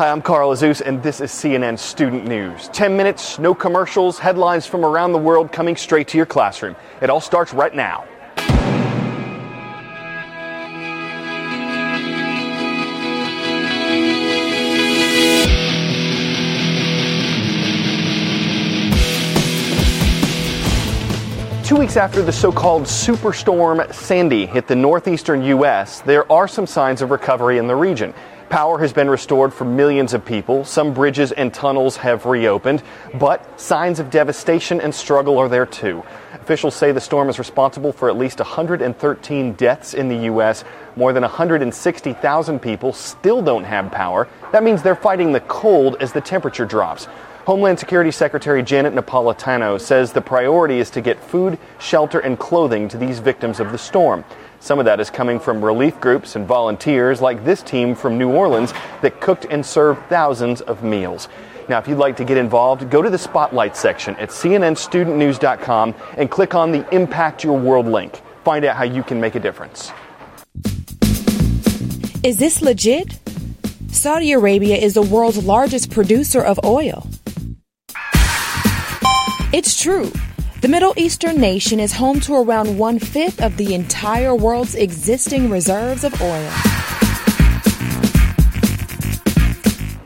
Hi, 0.00 0.10
I'm 0.10 0.22
Carl 0.22 0.52
Azuz, 0.52 0.80
and 0.80 1.02
this 1.02 1.20
is 1.20 1.30
CNN 1.30 1.78
Student 1.78 2.26
News. 2.26 2.68
10 2.68 2.96
minutes, 2.96 3.38
no 3.38 3.54
commercials, 3.54 4.18
headlines 4.18 4.64
from 4.64 4.82
around 4.82 5.12
the 5.12 5.18
world 5.18 5.52
coming 5.52 5.76
straight 5.76 6.08
to 6.08 6.16
your 6.16 6.24
classroom. 6.24 6.74
It 7.02 7.10
all 7.10 7.20
starts 7.20 7.52
right 7.52 7.74
now. 7.74 8.06
Two 21.62 21.76
weeks 21.76 21.98
after 21.98 22.22
the 22.22 22.32
so 22.32 22.50
called 22.50 22.84
Superstorm 22.84 23.92
Sandy 23.92 24.46
hit 24.46 24.66
the 24.66 24.74
northeastern 24.74 25.42
U.S., 25.42 26.00
there 26.00 26.24
are 26.32 26.48
some 26.48 26.66
signs 26.66 27.02
of 27.02 27.10
recovery 27.10 27.58
in 27.58 27.66
the 27.66 27.76
region. 27.76 28.14
Power 28.50 28.80
has 28.80 28.92
been 28.92 29.08
restored 29.08 29.54
for 29.54 29.64
millions 29.64 30.12
of 30.12 30.24
people. 30.24 30.64
Some 30.64 30.92
bridges 30.92 31.30
and 31.30 31.54
tunnels 31.54 31.96
have 31.98 32.26
reopened, 32.26 32.82
but 33.14 33.60
signs 33.60 34.00
of 34.00 34.10
devastation 34.10 34.80
and 34.80 34.92
struggle 34.92 35.38
are 35.38 35.48
there 35.48 35.66
too. 35.66 36.02
Officials 36.34 36.74
say 36.74 36.90
the 36.90 37.00
storm 37.00 37.28
is 37.28 37.38
responsible 37.38 37.92
for 37.92 38.10
at 38.10 38.18
least 38.18 38.40
113 38.40 39.52
deaths 39.52 39.94
in 39.94 40.08
the 40.08 40.24
U.S. 40.24 40.64
More 40.96 41.12
than 41.12 41.22
160,000 41.22 42.58
people 42.58 42.92
still 42.92 43.40
don't 43.40 43.62
have 43.62 43.92
power. 43.92 44.26
That 44.50 44.64
means 44.64 44.82
they're 44.82 44.96
fighting 44.96 45.30
the 45.30 45.40
cold 45.42 45.98
as 46.00 46.12
the 46.12 46.20
temperature 46.20 46.66
drops. 46.66 47.06
Homeland 47.46 47.78
Security 47.78 48.10
Secretary 48.10 48.64
Janet 48.64 48.94
Napolitano 48.94 49.80
says 49.80 50.12
the 50.12 50.20
priority 50.20 50.80
is 50.80 50.90
to 50.90 51.00
get 51.00 51.22
food, 51.22 51.56
shelter, 51.78 52.18
and 52.18 52.36
clothing 52.36 52.88
to 52.88 52.98
these 52.98 53.20
victims 53.20 53.60
of 53.60 53.70
the 53.70 53.78
storm. 53.78 54.24
Some 54.62 54.78
of 54.78 54.84
that 54.84 55.00
is 55.00 55.08
coming 55.08 55.40
from 55.40 55.64
relief 55.64 55.98
groups 56.00 56.36
and 56.36 56.46
volunteers 56.46 57.22
like 57.22 57.44
this 57.44 57.62
team 57.62 57.94
from 57.94 58.18
New 58.18 58.30
Orleans 58.30 58.74
that 59.00 59.18
cooked 59.20 59.46
and 59.48 59.64
served 59.64 60.06
thousands 60.10 60.60
of 60.60 60.84
meals. 60.84 61.28
Now, 61.70 61.78
if 61.78 61.88
you'd 61.88 61.98
like 61.98 62.16
to 62.18 62.24
get 62.24 62.36
involved, 62.36 62.90
go 62.90 63.00
to 63.00 63.08
the 63.08 63.16
Spotlight 63.16 63.74
section 63.74 64.16
at 64.16 64.28
cnnstudentnews.com 64.28 65.94
and 66.18 66.30
click 66.30 66.54
on 66.54 66.72
the 66.72 66.94
Impact 66.94 67.42
Your 67.42 67.58
World 67.58 67.86
link. 67.86 68.20
Find 68.44 68.64
out 68.66 68.76
how 68.76 68.84
you 68.84 69.02
can 69.02 69.18
make 69.18 69.34
a 69.34 69.40
difference. 69.40 69.92
Is 72.22 72.36
this 72.36 72.60
legit? 72.60 73.18
Saudi 73.88 74.32
Arabia 74.32 74.76
is 74.76 74.92
the 74.92 75.02
world's 75.02 75.42
largest 75.42 75.90
producer 75.90 76.42
of 76.42 76.60
oil. 76.64 77.08
It's 79.52 79.80
true. 79.80 80.12
The 80.60 80.68
Middle 80.68 80.92
Eastern 80.98 81.40
nation 81.40 81.80
is 81.80 81.94
home 81.94 82.20
to 82.20 82.34
around 82.34 82.76
one 82.76 82.98
fifth 82.98 83.40
of 83.40 83.56
the 83.56 83.74
entire 83.74 84.34
world's 84.34 84.74
existing 84.74 85.48
reserves 85.48 86.04
of 86.04 86.20
oil. 86.20 86.50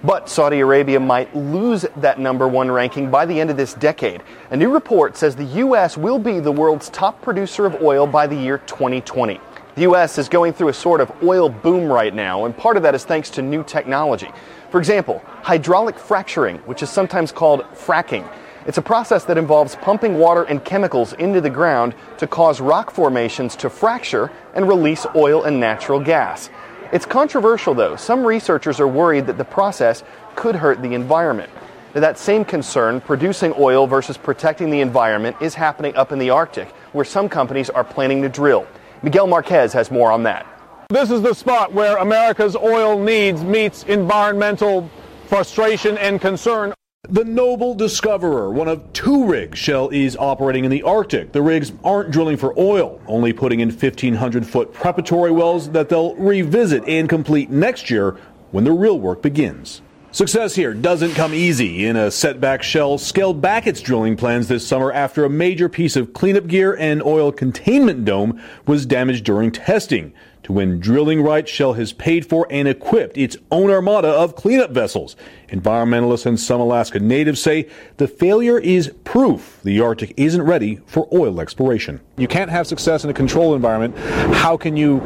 But 0.05 0.28
Saudi 0.28 0.61
Arabia 0.61 1.00
might 1.00 1.34
lose 1.34 1.84
that 1.96 2.20
number 2.20 2.46
one 2.46 2.70
ranking 2.70 3.11
by 3.11 3.27
the 3.27 3.41
end 3.41 3.50
of 3.50 3.56
this 3.56 3.74
decade. 3.74 4.22
A 4.50 4.56
new 4.56 4.72
report 4.72 5.16
says 5.16 5.34
the 5.34 5.42
U.S. 5.42 5.96
will 5.96 6.20
be 6.20 6.38
the 6.38 6.52
world's 6.52 6.89
top 6.91 7.20
producer 7.20 7.66
of 7.66 7.83
oil 7.83 8.06
by 8.06 8.28
the 8.28 8.36
year 8.36 8.58
2020. 8.58 9.41
The 9.74 9.83
U.S. 9.83 10.18
is 10.18 10.28
going 10.28 10.52
through 10.52 10.68
a 10.68 10.72
sort 10.72 11.00
of 11.00 11.11
oil 11.24 11.48
boom 11.48 11.91
right 11.91 12.14
now, 12.14 12.44
and 12.44 12.56
part 12.56 12.77
of 12.77 12.84
that 12.84 12.94
is 12.94 13.05
thanks 13.05 13.28
to 13.30 13.42
new 13.42 13.64
technology. 13.64 14.28
For 14.70 14.78
example, 14.78 15.20
hydraulic 15.42 15.98
fracturing, 15.98 16.58
which 16.58 16.80
is 16.84 16.91
sometimes 16.91 17.33
called 17.33 17.62
fracking. 17.74 18.24
It's 18.67 18.79
a 18.79 18.83
process 18.83 19.25
that 19.25 19.37
involves 19.37 19.77
pumping 19.77 20.19
water 20.19 20.43
and 20.45 20.65
chemicals 20.65 21.12
into 21.12 21.41
the 21.43 21.51
ground 21.51 21.95
to 22.19 22.27
cause 22.27 22.61
rock 22.61 22.91
formations 22.91 23.57
to 23.57 23.69
fracture 23.69 24.31
and 24.55 24.67
release 24.67 25.07
oil 25.15 25.43
and 25.43 25.61
natural 25.61 26.01
gas. 26.01 26.48
It's 26.91 27.05
controversial, 27.05 27.75
though. 27.75 27.97
Some 27.97 28.25
researchers 28.25 28.81
are 28.81 28.89
worried 28.89 29.27
that 29.27 29.37
the 29.37 29.45
process 29.45 30.03
could 30.35 30.55
hurt 30.55 30.81
the 30.81 30.95
environment. 30.95 31.51
Now, 31.95 32.01
that 32.01 32.19
same 32.19 32.45
concern, 32.45 33.01
producing 33.03 33.53
oil 33.59 33.87
versus 33.87 34.17
protecting 34.17 34.70
the 34.70 34.81
environment, 34.81 35.37
is 35.41 35.55
happening 35.55 35.95
up 35.97 36.11
in 36.11 36.19
the 36.19 36.31
Arctic, 36.31 36.69
where 36.92 37.05
some 37.05 37.29
companies 37.29 37.69
are 37.69 37.85
planning 37.85 38.23
to 38.23 38.29
drill. 38.29 38.67
Miguel 39.03 39.27
Marquez 39.27 39.73
has 39.74 39.91
more 39.91 40.11
on 40.11 40.23
that. 40.23 40.47
This 40.89 41.11
is 41.11 41.20
the 41.20 41.35
spot 41.35 41.73
where 41.73 41.98
America's 41.98 42.57
oil 42.57 42.98
needs 42.98 43.45
meets 43.45 43.83
environmental 43.85 44.89
frustration 45.27 45.98
and 45.98 46.20
concern. 46.20 46.73
The 47.11 47.23
Noble 47.23 47.75
Discoverer, 47.75 48.51
one 48.51 48.67
of 48.67 48.91
two 48.95 49.27
rigs 49.27 49.59
Shell 49.59 49.91
is 49.91 50.17
operating 50.17 50.65
in 50.65 50.70
the 50.70 50.83
Arctic. 50.85 51.33
The 51.33 51.42
rigs 51.42 51.70
aren't 51.85 52.11
drilling 52.11 52.39
for 52.39 52.59
oil, 52.59 52.98
only 53.07 53.35
putting 53.35 53.61
in 53.61 53.69
1,500 53.69 54.47
foot 54.47 54.73
preparatory 54.73 55.31
wells 55.31 55.69
that 55.73 55.91
they'll 55.91 56.15
revisit 56.15 56.83
and 56.89 57.07
complete 57.07 57.51
next 57.51 57.91
year 57.91 58.17
when 58.53 58.65
the 58.65 58.73
real 58.73 58.98
work 58.98 59.20
begins. 59.20 59.83
Success 60.13 60.55
here 60.55 60.73
doesn't 60.73 61.13
come 61.13 61.35
easy. 61.35 61.85
In 61.85 61.97
a 61.97 62.11
setback, 62.11 62.63
Shell 62.63 62.97
scaled 62.97 63.42
back 63.42 63.67
its 63.67 63.83
drilling 63.83 64.17
plans 64.17 64.48
this 64.48 64.67
summer 64.67 64.91
after 64.91 65.27
a 65.27 65.31
major 65.31 65.69
piece 65.69 65.97
of 65.97 66.15
cleanup 66.15 66.47
gear 66.47 66.75
and 66.75 67.03
oil 67.03 67.33
containment 67.33 68.07
dome 68.07 68.41
was 68.67 68.86
damaged 68.86 69.25
during 69.25 69.53
testing. 69.53 70.15
To 70.44 70.52
win 70.52 70.78
drilling 70.78 71.22
rights, 71.22 71.50
Shell 71.50 71.72
has 71.72 71.94
paid 71.94 72.27
for 72.27 72.46
and 72.50 72.68
equipped 72.68 73.16
its 73.16 73.34
own 73.50 73.70
armada 73.70 74.08
of 74.08 74.36
cleanup 74.36 74.72
vessels. 74.72 75.16
Environmentalists 75.48 76.27
and 76.27 76.38
some 76.38 76.60
Alaska 76.60 77.00
natives 77.00 77.40
say 77.40 77.66
the 77.96 78.06
failure 78.06 78.58
is 78.58 78.92
proof 79.05 79.58
the 79.64 79.80
Arctic 79.80 80.12
isn't 80.18 80.42
ready 80.42 80.80
for 80.84 81.08
oil 81.14 81.40
exploration. 81.40 81.98
You 82.18 82.28
can't 82.28 82.50
have 82.50 82.66
success 82.66 83.05
in 83.05 83.10
a 83.10 83.14
controlled 83.14 83.56
environment. 83.56 83.96
How 84.34 84.58
can 84.58 84.77
you 84.77 85.00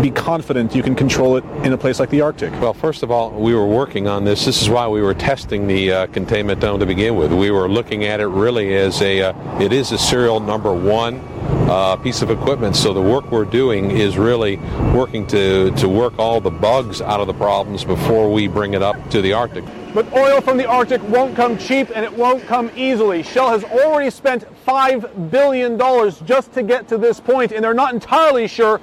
be 0.00 0.12
confident 0.12 0.72
you 0.76 0.84
can 0.84 0.94
control 0.94 1.36
it 1.36 1.44
in 1.64 1.72
a 1.72 1.78
place 1.78 1.98
like 1.98 2.10
the 2.10 2.20
Arctic? 2.20 2.52
Well, 2.60 2.72
first 2.72 3.02
of 3.02 3.10
all, 3.10 3.32
we 3.32 3.56
were 3.56 3.66
working 3.66 4.06
on 4.06 4.24
this. 4.24 4.44
This 4.44 4.62
is 4.62 4.70
why 4.70 4.86
we 4.86 5.02
were 5.02 5.14
testing 5.14 5.66
the 5.66 5.90
uh, 5.90 6.06
containment 6.06 6.60
dome 6.60 6.78
to 6.78 6.86
begin 6.86 7.16
with. 7.16 7.32
We 7.32 7.50
were 7.50 7.68
looking 7.68 8.04
at 8.04 8.20
it 8.20 8.28
really 8.28 8.76
as 8.76 9.02
a, 9.02 9.22
uh, 9.22 9.60
it 9.60 9.72
is 9.72 9.90
a 9.90 9.98
serial 9.98 10.38
number 10.38 10.72
one 10.72 11.37
uh, 11.68 11.96
piece 11.96 12.22
of 12.22 12.30
equipment. 12.30 12.74
So 12.74 12.92
the 12.92 13.02
work 13.02 13.30
we're 13.30 13.44
doing 13.44 13.90
is 13.90 14.16
really 14.16 14.56
working 14.94 15.26
to, 15.28 15.70
to 15.72 15.88
work 15.88 16.18
all 16.18 16.40
the 16.40 16.50
bugs 16.50 17.02
out 17.02 17.20
of 17.20 17.26
the 17.26 17.34
problems 17.34 17.84
before 17.84 18.32
we 18.32 18.48
bring 18.48 18.74
it 18.74 18.82
up 18.82 19.10
to 19.10 19.20
the 19.20 19.32
Arctic. 19.32 19.64
But 19.92 20.12
oil 20.12 20.40
from 20.40 20.56
the 20.56 20.66
Arctic 20.66 21.02
won't 21.08 21.36
come 21.36 21.58
cheap 21.58 21.90
and 21.94 22.04
it 22.04 22.12
won't 22.12 22.44
come 22.46 22.70
easily. 22.76 23.22
Shell 23.22 23.50
has 23.50 23.64
already 23.64 24.10
spent 24.10 24.44
$5 24.66 25.30
billion 25.30 25.78
just 26.26 26.52
to 26.54 26.62
get 26.62 26.88
to 26.88 26.98
this 26.98 27.20
point, 27.20 27.52
and 27.52 27.64
they're 27.64 27.74
not 27.74 27.94
entirely 27.94 28.48
sure 28.48 28.78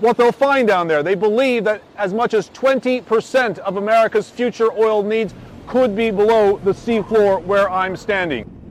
what 0.00 0.16
they'll 0.16 0.32
find 0.32 0.66
down 0.66 0.88
there. 0.88 1.02
They 1.02 1.14
believe 1.14 1.64
that 1.64 1.82
as 1.96 2.12
much 2.12 2.34
as 2.34 2.50
20% 2.50 3.58
of 3.58 3.76
America's 3.76 4.28
future 4.28 4.72
oil 4.72 5.02
needs 5.02 5.32
could 5.68 5.94
be 5.94 6.10
below 6.10 6.58
the 6.58 6.72
seafloor 6.72 7.42
where 7.44 7.70
I'm 7.70 7.96
standing. 7.96 8.61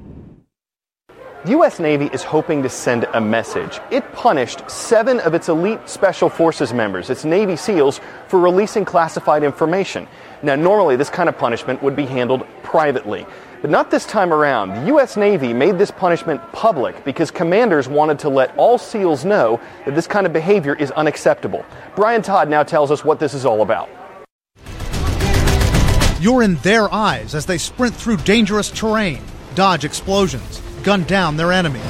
The 1.43 1.51
U.S. 1.53 1.79
Navy 1.79 2.05
is 2.13 2.21
hoping 2.21 2.61
to 2.61 2.69
send 2.69 3.05
a 3.15 3.19
message. 3.19 3.79
It 3.89 4.03
punished 4.13 4.69
seven 4.69 5.19
of 5.21 5.33
its 5.33 5.49
elite 5.49 5.89
Special 5.89 6.29
Forces 6.29 6.71
members, 6.71 7.09
its 7.09 7.25
Navy 7.25 7.55
SEALs, 7.55 7.99
for 8.27 8.39
releasing 8.39 8.85
classified 8.85 9.41
information. 9.41 10.07
Now, 10.43 10.55
normally 10.55 10.97
this 10.97 11.09
kind 11.09 11.27
of 11.27 11.39
punishment 11.39 11.81
would 11.81 11.95
be 11.95 12.05
handled 12.05 12.45
privately. 12.61 13.25
But 13.59 13.71
not 13.71 13.89
this 13.89 14.05
time 14.05 14.31
around. 14.31 14.69
The 14.69 14.85
U.S. 14.89 15.17
Navy 15.17 15.51
made 15.51 15.79
this 15.79 15.89
punishment 15.89 16.39
public 16.51 17.03
because 17.03 17.31
commanders 17.31 17.87
wanted 17.87 18.19
to 18.19 18.29
let 18.29 18.55
all 18.55 18.77
SEALs 18.77 19.25
know 19.25 19.59
that 19.85 19.95
this 19.95 20.05
kind 20.05 20.27
of 20.27 20.33
behavior 20.33 20.75
is 20.75 20.91
unacceptable. 20.91 21.65
Brian 21.95 22.21
Todd 22.21 22.49
now 22.49 22.61
tells 22.61 22.91
us 22.91 23.03
what 23.03 23.19
this 23.19 23.33
is 23.33 23.45
all 23.45 23.63
about. 23.63 23.89
You're 26.21 26.43
in 26.43 26.57
their 26.57 26.93
eyes 26.93 27.33
as 27.33 27.47
they 27.47 27.57
sprint 27.57 27.95
through 27.95 28.17
dangerous 28.17 28.69
terrain, 28.69 29.23
dodge 29.55 29.85
explosions, 29.85 30.61
gun 30.83 31.03
down 31.03 31.37
their 31.37 31.51
enemies. 31.51 31.81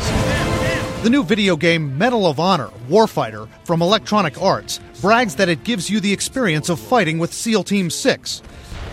The 1.04 1.10
new 1.10 1.24
video 1.24 1.56
game 1.56 1.98
Medal 1.98 2.28
of 2.28 2.40
Honor 2.40 2.70
Warfighter 2.88 3.48
from 3.64 3.82
Electronic 3.82 4.40
Arts 4.42 4.80
brags 5.02 5.36
that 5.36 5.50
it 5.50 5.64
gives 5.64 5.90
you 5.90 6.00
the 6.00 6.14
experience 6.14 6.70
of 6.70 6.80
fighting 6.80 7.18
with 7.18 7.34
SEAL 7.34 7.64
Team 7.64 7.90
6. 7.90 8.42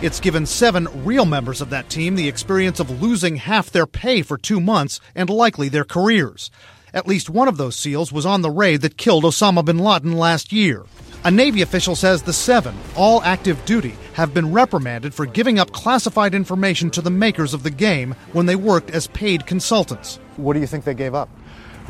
It's 0.01 0.19
given 0.19 0.45
seven 0.45 0.87
real 1.03 1.25
members 1.25 1.61
of 1.61 1.69
that 1.69 1.89
team 1.89 2.15
the 2.15 2.27
experience 2.27 2.79
of 2.79 3.01
losing 3.01 3.35
half 3.35 3.69
their 3.69 3.85
pay 3.85 4.21
for 4.21 4.37
two 4.37 4.59
months 4.59 4.99
and 5.13 5.29
likely 5.29 5.69
their 5.69 5.83
careers. 5.83 6.49
At 6.93 7.07
least 7.07 7.29
one 7.29 7.47
of 7.47 7.57
those 7.57 7.75
SEALs 7.75 8.11
was 8.11 8.25
on 8.25 8.41
the 8.41 8.49
raid 8.49 8.81
that 8.81 8.97
killed 8.97 9.23
Osama 9.23 9.63
bin 9.63 9.77
Laden 9.77 10.13
last 10.13 10.51
year. 10.51 10.85
A 11.25 11.29
Navy 11.29 11.61
official 11.61 11.97
says 11.97 12.23
the 12.23 12.31
seven, 12.31 12.73
all 12.95 13.21
active 13.23 13.65
duty, 13.65 13.93
have 14.13 14.33
been 14.33 14.53
reprimanded 14.53 15.13
for 15.13 15.25
giving 15.25 15.59
up 15.59 15.73
classified 15.73 16.33
information 16.33 16.89
to 16.91 17.01
the 17.01 17.09
makers 17.09 17.53
of 17.53 17.61
the 17.61 17.69
game 17.69 18.15
when 18.31 18.45
they 18.45 18.55
worked 18.55 18.89
as 18.91 19.07
paid 19.07 19.45
consultants. 19.45 20.17
What 20.37 20.53
do 20.53 20.61
you 20.61 20.67
think 20.67 20.85
they 20.85 20.93
gave 20.93 21.13
up? 21.13 21.27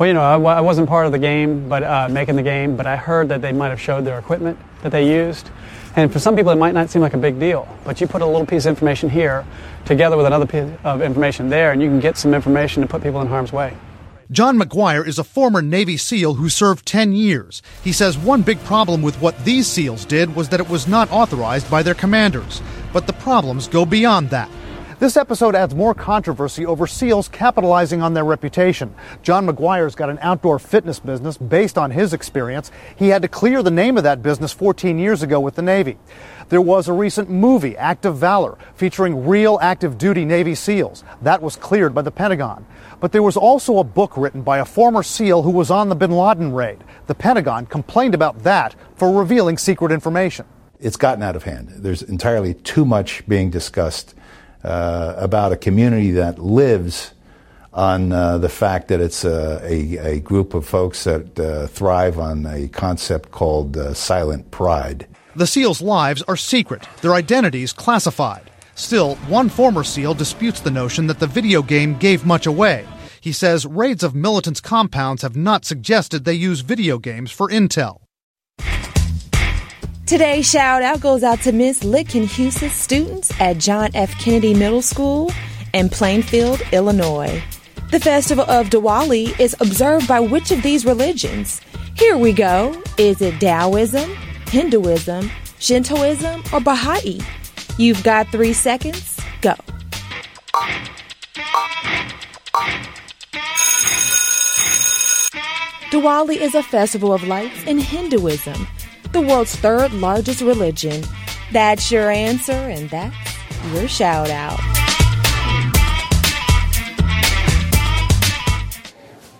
Well, 0.00 0.08
you 0.08 0.14
know, 0.14 0.22
I, 0.22 0.56
I 0.56 0.60
wasn't 0.60 0.88
part 0.88 1.06
of 1.06 1.12
the 1.12 1.18
game, 1.20 1.68
but 1.68 1.84
uh, 1.84 2.08
making 2.10 2.34
the 2.34 2.42
game, 2.42 2.76
but 2.76 2.88
I 2.88 2.96
heard 2.96 3.28
that 3.28 3.40
they 3.40 3.52
might 3.52 3.68
have 3.68 3.80
showed 3.80 4.04
their 4.04 4.18
equipment 4.18 4.58
that 4.82 4.90
they 4.90 5.08
used. 5.08 5.48
And 5.94 6.12
for 6.12 6.18
some 6.18 6.34
people, 6.34 6.50
it 6.50 6.56
might 6.56 6.74
not 6.74 6.90
seem 6.90 7.00
like 7.00 7.14
a 7.14 7.18
big 7.18 7.38
deal, 7.38 7.68
but 7.84 8.00
you 8.00 8.08
put 8.08 8.22
a 8.22 8.26
little 8.26 8.46
piece 8.46 8.64
of 8.64 8.70
information 8.70 9.08
here 9.08 9.46
together 9.84 10.16
with 10.16 10.26
another 10.26 10.46
piece 10.46 10.68
of 10.82 11.02
information 11.02 11.50
there, 11.50 11.70
and 11.70 11.80
you 11.80 11.88
can 11.88 12.00
get 12.00 12.16
some 12.16 12.34
information 12.34 12.82
to 12.82 12.88
put 12.88 13.00
people 13.00 13.20
in 13.20 13.28
harm's 13.28 13.52
way. 13.52 13.76
John 14.32 14.56
McGuire 14.60 15.04
is 15.04 15.18
a 15.18 15.24
former 15.24 15.60
Navy 15.60 15.96
SEAL 15.96 16.34
who 16.34 16.48
served 16.48 16.86
10 16.86 17.14
years. 17.14 17.62
He 17.82 17.90
says 17.90 18.16
one 18.16 18.42
big 18.42 18.62
problem 18.62 19.02
with 19.02 19.20
what 19.20 19.44
these 19.44 19.66
SEALs 19.66 20.04
did 20.04 20.36
was 20.36 20.48
that 20.50 20.60
it 20.60 20.68
was 20.68 20.86
not 20.86 21.10
authorized 21.10 21.68
by 21.68 21.82
their 21.82 21.94
commanders. 21.94 22.62
but 22.92 23.06
the 23.06 23.12
problems 23.12 23.68
go 23.68 23.84
beyond 23.84 24.30
that. 24.30 24.48
This 25.00 25.16
episode 25.16 25.54
adds 25.54 25.74
more 25.74 25.94
controversy 25.94 26.66
over 26.66 26.86
SEALs 26.86 27.26
capitalizing 27.26 28.02
on 28.02 28.12
their 28.12 28.22
reputation. 28.22 28.94
John 29.22 29.46
McGuire's 29.46 29.94
got 29.94 30.10
an 30.10 30.18
outdoor 30.20 30.58
fitness 30.58 31.00
business 31.00 31.38
based 31.38 31.78
on 31.78 31.90
his 31.90 32.12
experience. 32.12 32.70
He 32.96 33.08
had 33.08 33.22
to 33.22 33.28
clear 33.28 33.62
the 33.62 33.70
name 33.70 33.96
of 33.96 34.02
that 34.02 34.22
business 34.22 34.52
14 34.52 34.98
years 34.98 35.22
ago 35.22 35.40
with 35.40 35.54
the 35.54 35.62
Navy. 35.62 35.96
There 36.50 36.60
was 36.60 36.86
a 36.86 36.92
recent 36.92 37.30
movie, 37.30 37.78
Act 37.78 38.04
of 38.04 38.18
Valor, 38.18 38.58
featuring 38.74 39.26
real 39.26 39.58
active 39.62 39.96
duty 39.96 40.26
Navy 40.26 40.54
SEALs. 40.54 41.02
That 41.22 41.40
was 41.40 41.56
cleared 41.56 41.94
by 41.94 42.02
the 42.02 42.10
Pentagon. 42.10 42.66
But 43.00 43.12
there 43.12 43.22
was 43.22 43.38
also 43.38 43.78
a 43.78 43.84
book 43.84 44.18
written 44.18 44.42
by 44.42 44.58
a 44.58 44.66
former 44.66 45.02
SEAL 45.02 45.44
who 45.44 45.50
was 45.50 45.70
on 45.70 45.88
the 45.88 45.94
bin 45.94 46.10
Laden 46.10 46.52
raid. 46.52 46.84
The 47.06 47.14
Pentagon 47.14 47.64
complained 47.64 48.14
about 48.14 48.40
that 48.42 48.76
for 48.96 49.18
revealing 49.18 49.56
secret 49.56 49.92
information. 49.92 50.44
It's 50.78 50.96
gotten 50.96 51.22
out 51.22 51.36
of 51.36 51.44
hand. 51.44 51.70
There's 51.70 52.02
entirely 52.02 52.52
too 52.52 52.84
much 52.84 53.26
being 53.26 53.48
discussed 53.48 54.14
uh, 54.64 55.14
about 55.16 55.52
a 55.52 55.56
community 55.56 56.10
that 56.12 56.38
lives 56.38 57.12
on 57.72 58.12
uh, 58.12 58.38
the 58.38 58.48
fact 58.48 58.88
that 58.88 59.00
it's 59.00 59.24
a, 59.24 59.60
a, 59.62 60.14
a, 60.14 60.20
group 60.20 60.54
of 60.54 60.66
folks 60.66 61.04
that 61.04 61.38
uh, 61.38 61.68
thrive 61.68 62.18
on 62.18 62.44
a 62.46 62.66
concept 62.68 63.30
called 63.30 63.76
uh, 63.76 63.94
silent 63.94 64.50
pride. 64.50 65.06
The 65.36 65.46
SEALs' 65.46 65.80
lives 65.80 66.22
are 66.22 66.36
secret, 66.36 66.88
their 67.00 67.14
identities 67.14 67.72
classified. 67.72 68.50
Still, 68.74 69.14
one 69.28 69.48
former 69.48 69.84
SEAL 69.84 70.14
disputes 70.14 70.60
the 70.60 70.70
notion 70.70 71.06
that 71.06 71.20
the 71.20 71.26
video 71.26 71.62
game 71.62 71.96
gave 71.96 72.26
much 72.26 72.46
away. 72.46 72.86
He 73.20 73.32
says 73.32 73.66
raids 73.66 74.02
of 74.02 74.14
militants' 74.14 74.60
compounds 74.60 75.22
have 75.22 75.36
not 75.36 75.64
suggested 75.64 76.24
they 76.24 76.34
use 76.34 76.60
video 76.60 76.98
games 76.98 77.30
for 77.30 77.48
intel. 77.48 78.00
Today's 80.10 80.50
shout 80.50 80.82
out 80.82 81.00
goes 81.00 81.22
out 81.22 81.40
to 81.42 81.52
Miss 81.52 81.84
Litkin 81.84 82.26
students 82.72 83.30
at 83.40 83.58
John 83.58 83.90
F. 83.94 84.10
Kennedy 84.18 84.54
Middle 84.54 84.82
School 84.82 85.30
in 85.72 85.88
Plainfield, 85.88 86.60
Illinois. 86.72 87.40
The 87.92 88.00
festival 88.00 88.42
of 88.50 88.70
Diwali 88.70 89.38
is 89.38 89.54
observed 89.60 90.08
by 90.08 90.18
which 90.18 90.50
of 90.50 90.62
these 90.64 90.84
religions? 90.84 91.60
Here 91.96 92.18
we 92.18 92.32
go. 92.32 92.74
Is 92.98 93.22
it 93.22 93.38
Taoism, 93.38 94.10
Hinduism, 94.48 95.30
Shintoism, 95.60 96.42
or 96.52 96.58
Baha'i? 96.58 97.20
You've 97.78 98.02
got 98.02 98.32
three 98.32 98.52
seconds. 98.52 99.16
Go. 99.42 99.54
Diwali 105.92 106.36
is 106.36 106.56
a 106.56 106.64
festival 106.64 107.12
of 107.12 107.22
lights 107.22 107.62
in 107.62 107.78
Hinduism 107.78 108.66
the 109.12 109.20
world's 109.20 109.56
third 109.56 109.92
largest 109.92 110.40
religion. 110.40 111.02
That's 111.52 111.90
your 111.90 112.10
answer, 112.10 112.52
and 112.52 112.88
that's 112.90 113.16
your 113.72 113.88
shout 113.88 114.30
out. 114.30 114.60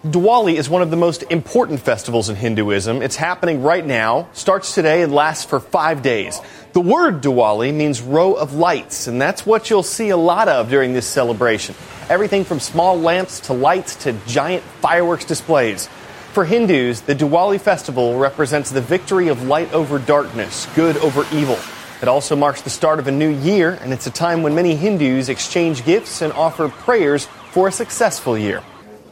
Diwali 0.02 0.54
is 0.54 0.68
one 0.68 0.80
of 0.80 0.90
the 0.90 0.96
most 0.96 1.24
important 1.24 1.80
festivals 1.80 2.30
in 2.30 2.36
Hinduism. 2.36 3.02
It's 3.02 3.16
happening 3.16 3.62
right 3.62 3.84
now, 3.84 4.28
starts 4.32 4.74
today, 4.74 5.02
and 5.02 5.14
lasts 5.14 5.44
for 5.44 5.60
five 5.60 6.02
days. 6.02 6.40
The 6.72 6.80
word 6.80 7.22
Diwali 7.22 7.72
means 7.72 8.00
row 8.00 8.32
of 8.32 8.54
lights, 8.54 9.06
and 9.06 9.20
that's 9.20 9.44
what 9.44 9.68
you'll 9.68 9.82
see 9.82 10.08
a 10.08 10.16
lot 10.16 10.48
of 10.48 10.70
during 10.70 10.94
this 10.94 11.06
celebration. 11.06 11.74
Everything 12.08 12.44
from 12.44 12.60
small 12.60 12.98
lamps 12.98 13.40
to 13.40 13.52
lights 13.52 13.94
to 13.96 14.14
giant 14.26 14.64
fireworks 14.80 15.26
displays. 15.26 15.88
For 16.32 16.44
Hindus, 16.44 17.00
the 17.00 17.14
Diwali 17.16 17.60
festival 17.60 18.16
represents 18.16 18.70
the 18.70 18.80
victory 18.80 19.26
of 19.26 19.48
light 19.48 19.72
over 19.72 19.98
darkness, 19.98 20.68
good 20.76 20.96
over 20.98 21.26
evil. 21.34 21.58
It 22.00 22.06
also 22.06 22.36
marks 22.36 22.62
the 22.62 22.70
start 22.70 23.00
of 23.00 23.08
a 23.08 23.10
new 23.10 23.30
year, 23.30 23.76
and 23.82 23.92
it's 23.92 24.06
a 24.06 24.12
time 24.12 24.44
when 24.44 24.54
many 24.54 24.76
Hindus 24.76 25.28
exchange 25.28 25.84
gifts 25.84 26.22
and 26.22 26.32
offer 26.34 26.68
prayers 26.68 27.26
for 27.50 27.66
a 27.66 27.72
successful 27.72 28.38
year. 28.38 28.62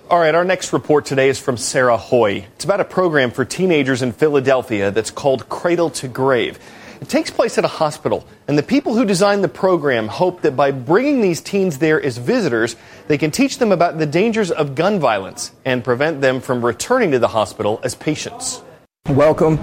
All 0.08 0.20
right, 0.20 0.32
our 0.32 0.44
next 0.44 0.72
report 0.72 1.06
today 1.06 1.28
is 1.28 1.40
from 1.40 1.56
Sarah 1.56 1.98
Hoye. 1.98 2.44
It's 2.54 2.64
about 2.64 2.80
a 2.80 2.84
program 2.84 3.32
for 3.32 3.44
teenagers 3.44 4.00
in 4.00 4.12
Philadelphia 4.12 4.92
that's 4.92 5.10
called 5.10 5.48
Cradle 5.48 5.90
to 5.90 6.06
Grave. 6.06 6.60
It 7.00 7.08
takes 7.08 7.30
place 7.30 7.56
at 7.58 7.64
a 7.64 7.68
hospital, 7.68 8.26
and 8.48 8.58
the 8.58 8.62
people 8.62 8.94
who 8.94 9.04
designed 9.04 9.44
the 9.44 9.48
program 9.48 10.08
hope 10.08 10.42
that 10.42 10.56
by 10.56 10.72
bringing 10.72 11.20
these 11.20 11.40
teens 11.40 11.78
there 11.78 12.02
as 12.02 12.18
visitors, 12.18 12.74
they 13.06 13.16
can 13.16 13.30
teach 13.30 13.58
them 13.58 13.70
about 13.70 13.98
the 13.98 14.06
dangers 14.06 14.50
of 14.50 14.74
gun 14.74 14.98
violence 14.98 15.52
and 15.64 15.84
prevent 15.84 16.20
them 16.20 16.40
from 16.40 16.64
returning 16.64 17.12
to 17.12 17.20
the 17.20 17.28
hospital 17.28 17.80
as 17.84 17.94
patients. 17.94 18.62
Welcome. 19.08 19.58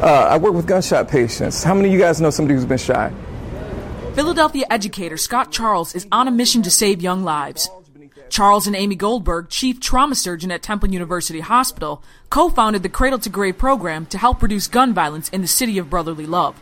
Uh, 0.00 0.28
I 0.30 0.38
work 0.38 0.54
with 0.54 0.66
gunshot 0.66 1.08
patients. 1.08 1.62
How 1.62 1.74
many 1.74 1.88
of 1.88 1.94
you 1.94 2.00
guys 2.00 2.18
know 2.20 2.30
somebody 2.30 2.54
who's 2.54 2.64
been 2.64 2.78
shot? 2.78 3.12
Philadelphia 4.14 4.64
educator 4.70 5.18
Scott 5.18 5.52
Charles 5.52 5.94
is 5.94 6.06
on 6.10 6.28
a 6.28 6.30
mission 6.30 6.62
to 6.62 6.70
save 6.70 7.02
young 7.02 7.22
lives. 7.22 7.68
Charles 8.30 8.66
and 8.66 8.74
Amy 8.74 8.94
Goldberg, 8.94 9.50
chief 9.50 9.80
trauma 9.80 10.14
surgeon 10.14 10.50
at 10.50 10.62
Temple 10.62 10.90
University 10.90 11.40
Hospital, 11.40 12.02
co 12.30 12.48
founded 12.48 12.82
the 12.82 12.88
Cradle 12.88 13.18
to 13.18 13.28
Grave 13.28 13.58
program 13.58 14.06
to 14.06 14.16
help 14.16 14.42
reduce 14.42 14.66
gun 14.66 14.94
violence 14.94 15.28
in 15.28 15.42
the 15.42 15.46
city 15.46 15.76
of 15.76 15.90
brotherly 15.90 16.26
love. 16.26 16.56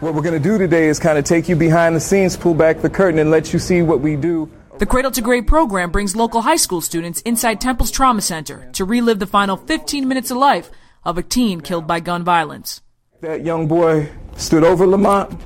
What 0.00 0.14
we're 0.14 0.22
going 0.22 0.42
to 0.42 0.48
do 0.48 0.56
today 0.56 0.88
is 0.88 0.98
kind 0.98 1.18
of 1.18 1.26
take 1.26 1.46
you 1.46 1.56
behind 1.56 1.94
the 1.94 2.00
scenes, 2.00 2.34
pull 2.34 2.54
back 2.54 2.80
the 2.80 2.88
curtain, 2.88 3.18
and 3.18 3.30
let 3.30 3.52
you 3.52 3.58
see 3.58 3.82
what 3.82 4.00
we 4.00 4.16
do. 4.16 4.50
The 4.78 4.86
Cradle 4.86 5.10
to 5.10 5.20
Grave 5.20 5.46
program 5.46 5.90
brings 5.90 6.16
local 6.16 6.40
high 6.40 6.56
school 6.56 6.80
students 6.80 7.20
inside 7.20 7.60
Temple's 7.60 7.90
Trauma 7.90 8.22
Center 8.22 8.70
to 8.72 8.86
relive 8.86 9.18
the 9.18 9.26
final 9.26 9.58
15 9.58 10.08
minutes 10.08 10.30
of 10.30 10.38
life 10.38 10.70
of 11.04 11.18
a 11.18 11.22
teen 11.22 11.60
killed 11.60 11.86
by 11.86 12.00
gun 12.00 12.24
violence. 12.24 12.80
That 13.20 13.44
young 13.44 13.68
boy 13.68 14.08
stood 14.36 14.64
over 14.64 14.86
Lamont 14.86 15.38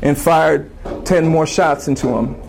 and 0.00 0.16
fired 0.16 0.70
10 1.04 1.26
more 1.26 1.46
shots 1.46 1.86
into 1.86 2.08
him. 2.08 2.40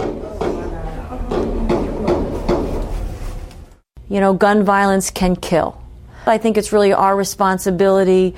You 4.07 4.21
know, 4.21 4.33
gun 4.33 4.63
violence 4.63 5.11
can 5.11 5.35
kill. 5.35 5.83
I 6.25 6.37
think 6.37 6.55
it's 6.55 6.71
really 6.71 6.93
our 6.93 7.13
responsibility 7.13 8.35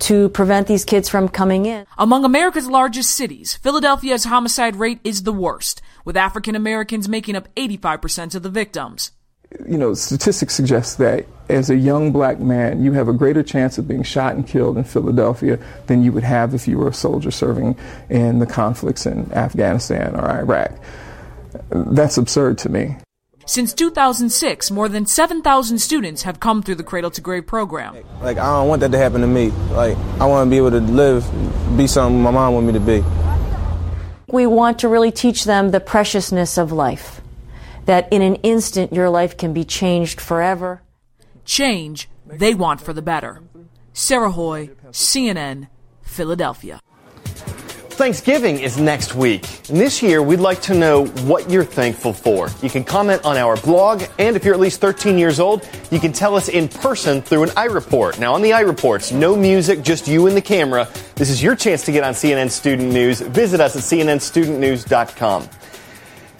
to 0.00 0.28
prevent 0.30 0.66
these 0.66 0.84
kids 0.84 1.08
from 1.08 1.28
coming 1.28 1.66
in. 1.66 1.86
Among 1.98 2.24
America's 2.24 2.68
largest 2.68 3.10
cities, 3.10 3.56
Philadelphia's 3.56 4.24
homicide 4.24 4.76
rate 4.76 5.00
is 5.04 5.22
the 5.22 5.32
worst, 5.32 5.82
with 6.04 6.16
African 6.16 6.54
Americans 6.54 7.08
making 7.08 7.36
up 7.36 7.48
85% 7.54 8.34
of 8.34 8.42
the 8.42 8.50
victims. 8.50 9.12
You 9.68 9.78
know, 9.78 9.94
statistics 9.94 10.54
suggest 10.54 10.98
that 10.98 11.24
as 11.48 11.70
a 11.70 11.76
young 11.76 12.12
black 12.12 12.40
man, 12.40 12.82
you 12.82 12.92
have 12.92 13.08
a 13.08 13.12
greater 13.12 13.42
chance 13.42 13.78
of 13.78 13.86
being 13.86 14.02
shot 14.02 14.34
and 14.34 14.46
killed 14.46 14.76
in 14.76 14.84
Philadelphia 14.84 15.58
than 15.86 16.02
you 16.02 16.12
would 16.12 16.24
have 16.24 16.52
if 16.52 16.66
you 16.66 16.78
were 16.78 16.88
a 16.88 16.94
soldier 16.94 17.30
serving 17.30 17.76
in 18.10 18.40
the 18.40 18.46
conflicts 18.46 19.06
in 19.06 19.32
Afghanistan 19.32 20.16
or 20.16 20.28
Iraq. 20.28 20.72
That's 21.70 22.18
absurd 22.18 22.58
to 22.58 22.68
me. 22.68 22.96
Since 23.48 23.74
2006, 23.74 24.72
more 24.72 24.88
than 24.88 25.06
7,000 25.06 25.78
students 25.78 26.24
have 26.24 26.40
come 26.40 26.64
through 26.64 26.74
the 26.74 26.82
Cradle 26.82 27.12
to 27.12 27.20
Grave 27.20 27.46
program. 27.46 27.94
Like, 28.20 28.38
I 28.38 28.46
don't 28.46 28.66
want 28.66 28.80
that 28.80 28.90
to 28.90 28.98
happen 28.98 29.20
to 29.20 29.28
me. 29.28 29.50
Like, 29.70 29.96
I 30.20 30.26
want 30.26 30.46
to 30.46 30.50
be 30.50 30.56
able 30.56 30.72
to 30.72 30.80
live, 30.80 31.24
be 31.76 31.86
something 31.86 32.20
my 32.20 32.32
mom 32.32 32.54
want 32.54 32.66
me 32.66 32.72
to 32.72 32.80
be. 32.80 33.04
We 34.26 34.48
want 34.48 34.80
to 34.80 34.88
really 34.88 35.12
teach 35.12 35.44
them 35.44 35.70
the 35.70 35.78
preciousness 35.78 36.58
of 36.58 36.72
life. 36.72 37.20
That 37.84 38.12
in 38.12 38.20
an 38.20 38.34
instant, 38.36 38.92
your 38.92 39.10
life 39.10 39.36
can 39.36 39.52
be 39.52 39.64
changed 39.64 40.20
forever. 40.20 40.82
Change 41.44 42.08
they 42.26 42.52
want 42.52 42.80
for 42.80 42.92
the 42.92 43.00
better. 43.00 43.42
Sarah 43.92 44.32
Hoye, 44.32 44.74
CNN, 44.90 45.68
Philadelphia. 46.02 46.80
Thanksgiving 47.96 48.60
is 48.60 48.78
next 48.78 49.14
week. 49.14 49.46
And 49.70 49.80
this 49.80 50.02
year, 50.02 50.22
we'd 50.22 50.38
like 50.38 50.60
to 50.62 50.74
know 50.74 51.06
what 51.06 51.50
you're 51.50 51.64
thankful 51.64 52.12
for. 52.12 52.50
You 52.60 52.68
can 52.68 52.84
comment 52.84 53.24
on 53.24 53.38
our 53.38 53.56
blog, 53.56 54.02
and 54.18 54.36
if 54.36 54.44
you're 54.44 54.52
at 54.52 54.60
least 54.60 54.82
13 54.82 55.16
years 55.16 55.40
old, 55.40 55.66
you 55.90 55.98
can 55.98 56.12
tell 56.12 56.36
us 56.36 56.50
in 56.50 56.68
person 56.68 57.22
through 57.22 57.44
an 57.44 57.48
iReport. 57.50 58.18
Now, 58.18 58.34
on 58.34 58.42
the 58.42 58.50
iReports, 58.50 59.18
no 59.18 59.34
music, 59.34 59.80
just 59.80 60.06
you 60.06 60.26
and 60.26 60.36
the 60.36 60.42
camera. 60.42 60.86
This 61.14 61.30
is 61.30 61.42
your 61.42 61.56
chance 61.56 61.86
to 61.86 61.92
get 61.92 62.04
on 62.04 62.12
CNN 62.12 62.50
Student 62.50 62.92
News. 62.92 63.22
Visit 63.22 63.60
us 63.62 63.74
at 63.74 63.82
cnnstudentnews.com. 63.82 65.48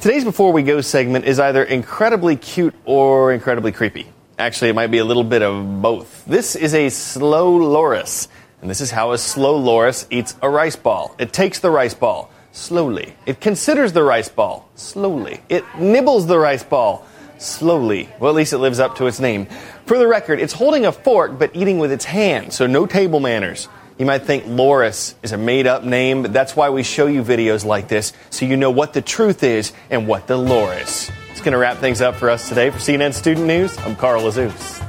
Today's 0.03 0.25
Before 0.25 0.53
We 0.53 0.63
Go 0.63 0.83
segment 0.83 1.25
is 1.25 1.41
either 1.41 1.65
incredibly 1.65 2.37
cute 2.37 2.75
or 2.85 3.33
incredibly 3.33 3.73
creepy. 3.73 4.07
Actually, 4.39 4.69
it 4.69 4.75
might 4.75 4.91
be 4.91 4.99
a 4.99 5.05
little 5.07 5.25
bit 5.25 5.41
of 5.41 5.81
both. 5.81 6.23
This 6.27 6.55
is 6.55 6.75
a 6.75 6.91
slow 6.91 7.57
loris. 7.57 8.29
And 8.61 8.71
this 8.71 8.81
is 8.81 8.91
how 8.91 9.13
a 9.13 9.19
slow 9.19 9.57
loris 9.57 10.07
eats 10.11 10.35
a 10.43 10.49
rice 10.49 10.77
ball. 10.77 11.15
It 11.19 11.33
takes 11.33 11.61
the 11.61 11.71
rice 11.71 11.95
ball 11.95 12.31
slowly. 12.53 13.15
It 13.27 13.41
considers 13.41 13.93
the 13.93 14.03
rice 14.03 14.29
ball 14.29 14.69
slowly. 14.75 15.41
It 15.49 15.65
nibbles 15.79 16.27
the 16.27 16.39
rice 16.39 16.65
ball 16.65 17.07
slowly. 17.39 18.09
Well, 18.19 18.31
at 18.31 18.37
least 18.37 18.53
it 18.53 18.59
lives 18.59 18.81
up 18.81 18.97
to 18.97 19.07
its 19.07 19.21
name. 19.21 19.47
For 19.85 19.99
the 19.99 20.09
record, 20.09 20.41
it's 20.41 20.55
holding 20.55 20.87
a 20.87 20.93
fork 20.93 21.39
but 21.39 21.55
eating 21.55 21.79
with 21.79 21.93
its 21.93 22.05
hand, 22.05 22.53
so 22.53 22.67
no 22.67 22.87
table 22.87 23.21
manners. 23.21 23.69
You 23.99 24.05
might 24.05 24.23
think 24.25 24.45
loris 24.47 25.15
is 25.23 25.33
a 25.33 25.39
made 25.39 25.67
up 25.67 25.85
name, 25.85 26.23
but 26.23 26.33
that's 26.33 26.55
why 26.55 26.71
we 26.71 26.83
show 26.83 27.07
you 27.07 27.23
videos 27.23 27.65
like 27.65 27.89
this 27.89 28.13
so 28.31 28.45
you 28.45 28.57
know 28.57 28.71
what 28.71 28.93
the 28.93 29.01
truth 29.01 29.43
is 29.43 29.73
and 29.91 30.07
what 30.07 30.27
the 30.27 30.37
lore 30.37 30.75
is. 30.75 31.11
It's 31.31 31.41
going 31.41 31.53
to 31.53 31.59
wrap 31.59 31.79
things 31.79 32.01
up 32.01 32.15
for 32.15 32.29
us 32.29 32.49
today. 32.49 32.71
For 32.71 32.79
CNN 32.79 33.15
Student 33.15 33.47
News, 33.47 33.77
I'm 33.79 33.97
Carl 33.97 34.23
Azuz. 34.23 34.86